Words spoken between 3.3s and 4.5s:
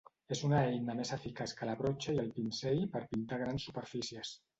grans superfícies.